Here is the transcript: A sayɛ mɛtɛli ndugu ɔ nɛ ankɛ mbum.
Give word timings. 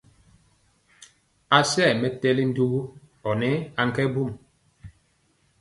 A 1.55 1.57
sayɛ 1.71 1.89
mɛtɛli 2.01 2.43
ndugu 2.49 2.79
ɔ 3.29 3.31
nɛ 3.39 3.49
ankɛ 3.81 4.03
mbum. 4.09 4.29